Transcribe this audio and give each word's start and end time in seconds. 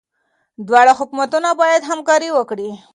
دواړه 0.67 0.91
حکومتونه 0.99 1.49
باید 1.61 1.81
همکاري 1.89 2.29
وکړي. 2.33 2.69